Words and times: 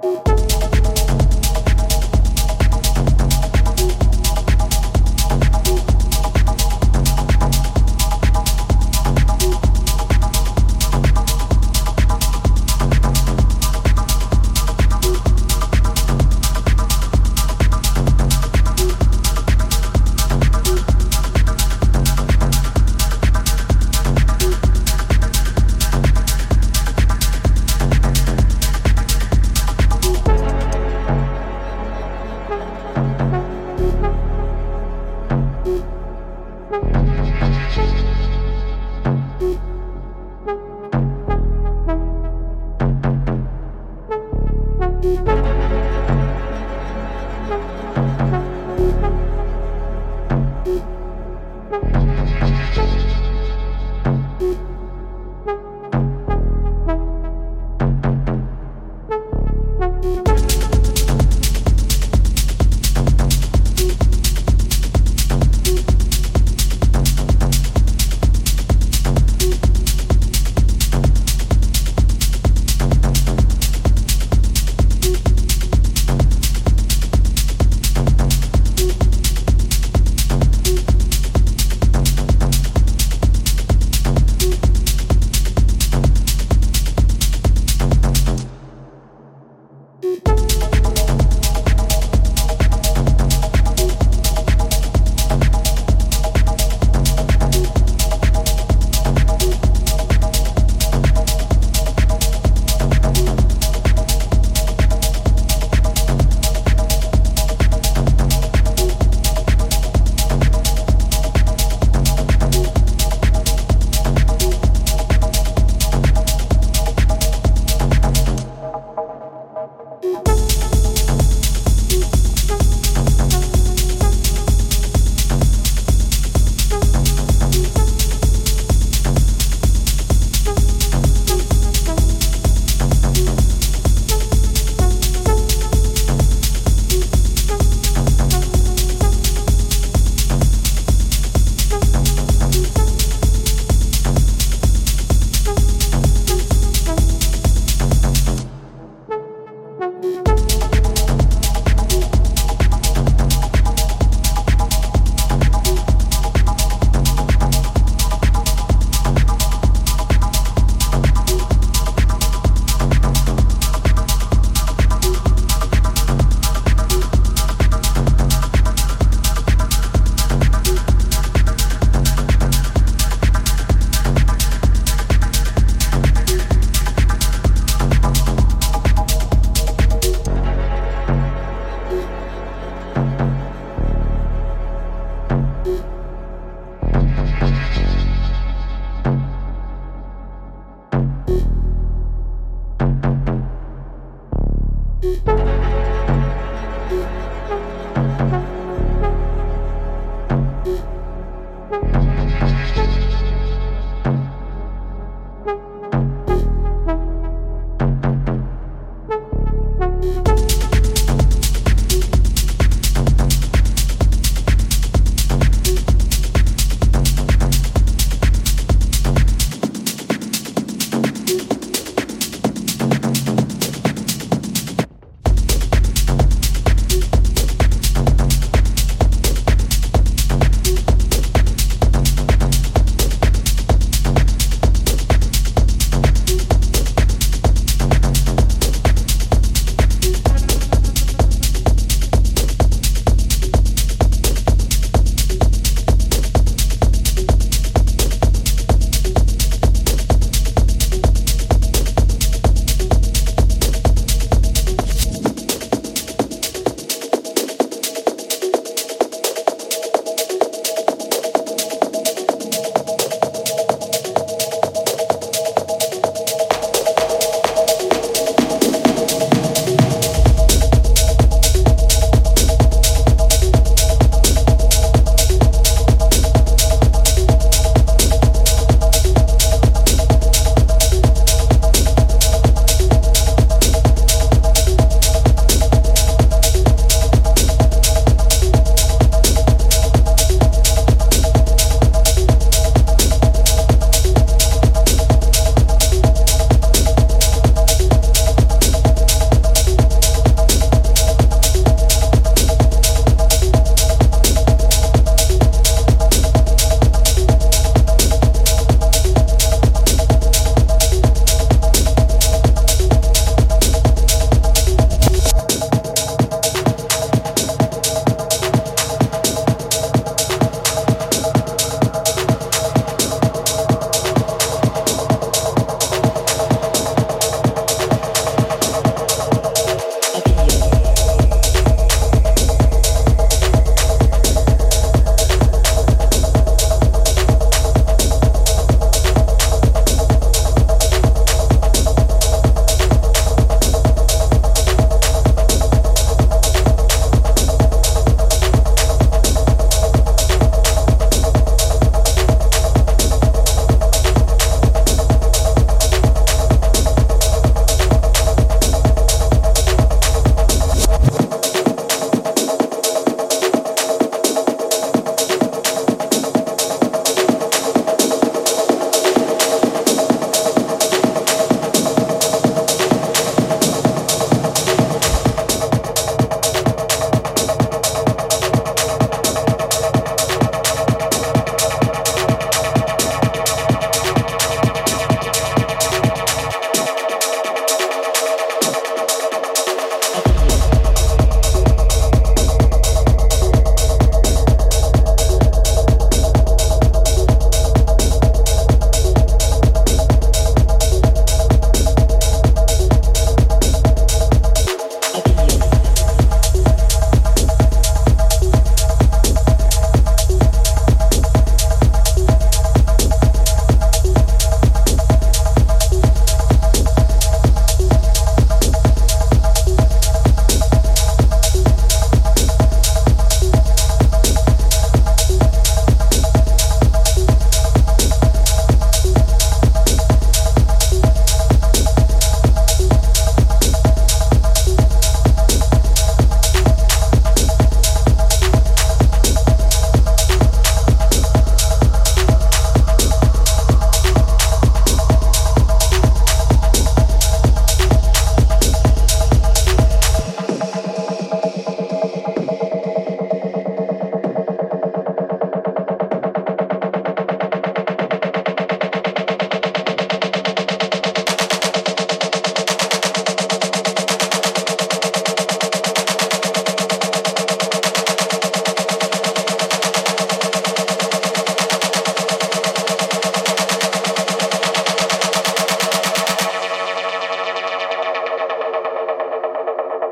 Bye. 0.00 0.37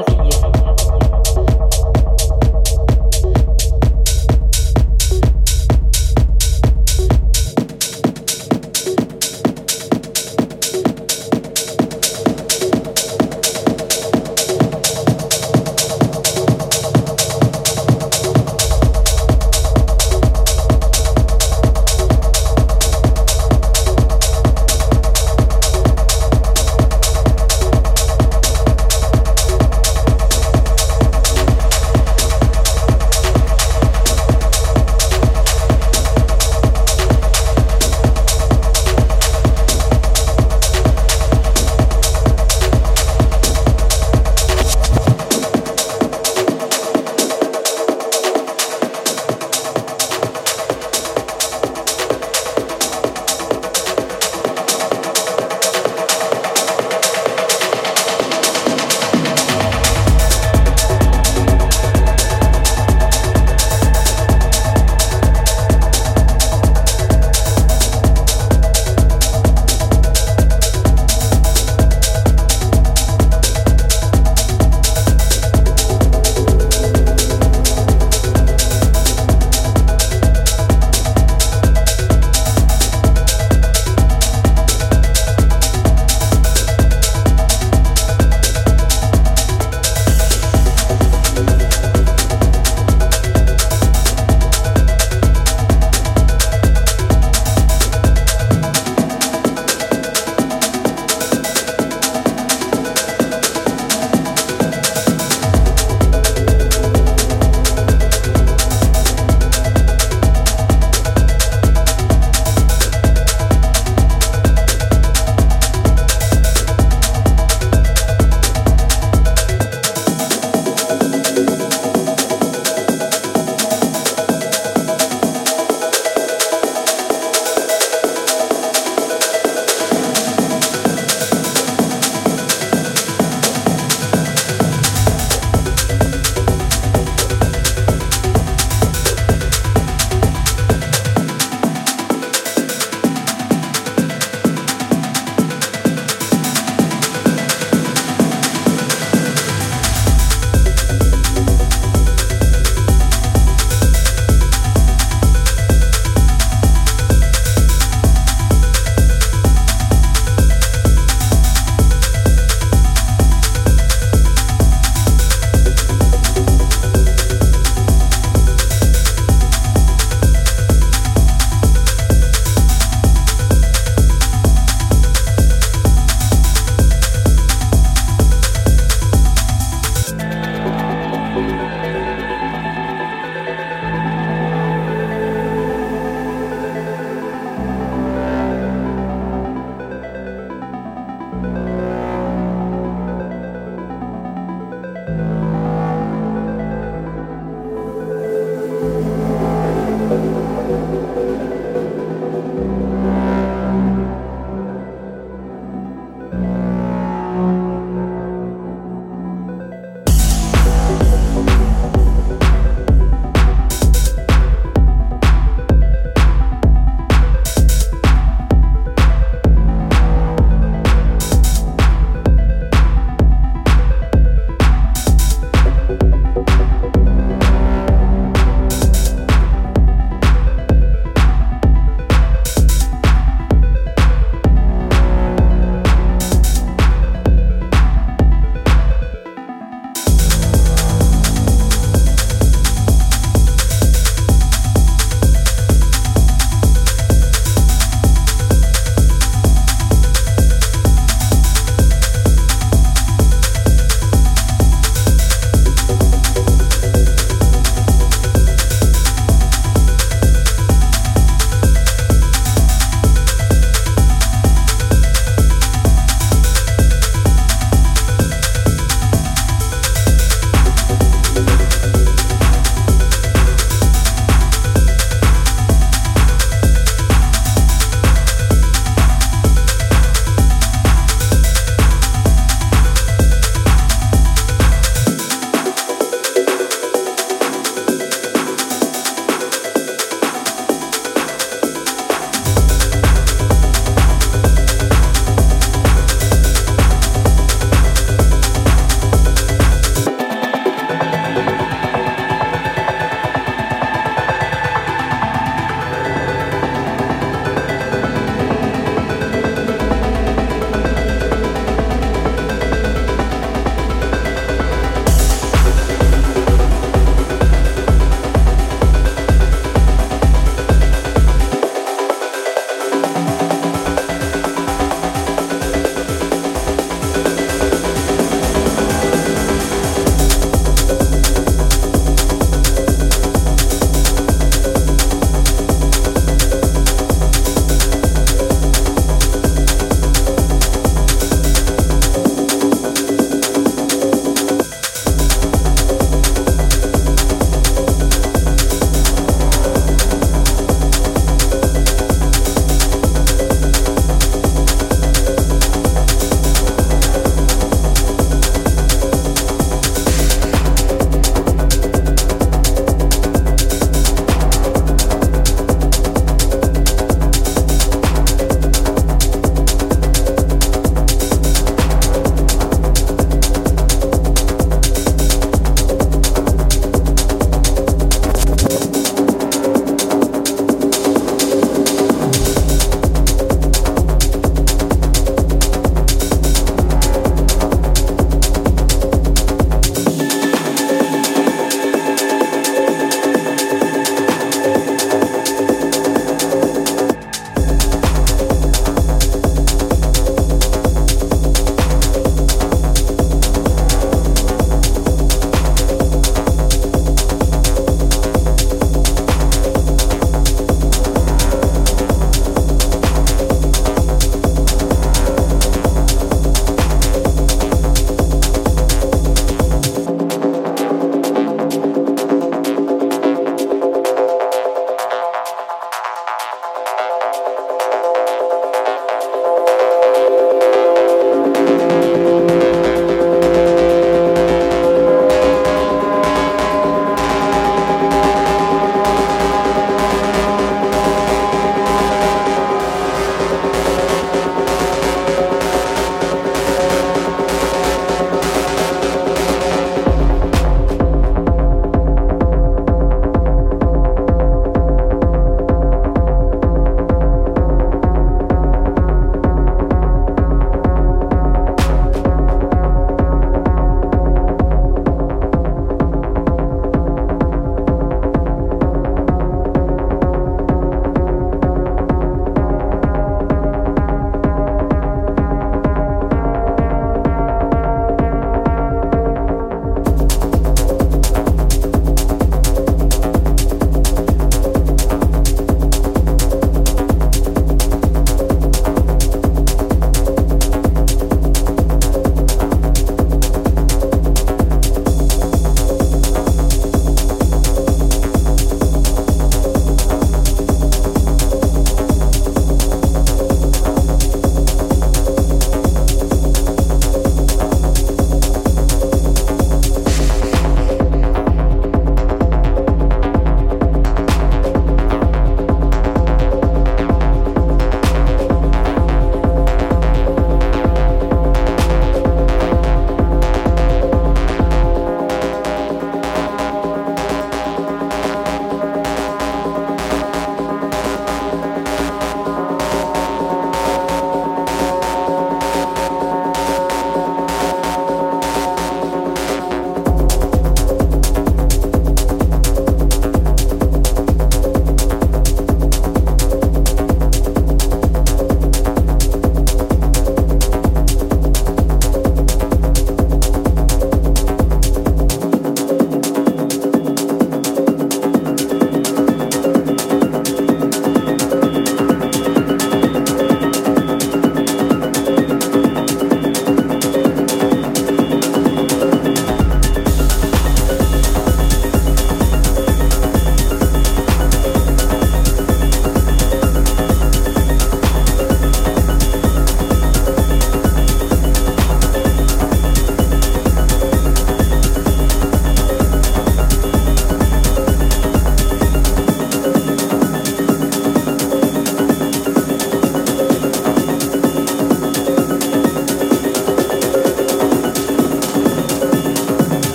Atelier. 0.00 0.49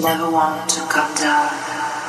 never 0.00 0.30
want 0.30 0.70
to 0.70 0.80
come 0.88 1.14
down. 1.14 1.99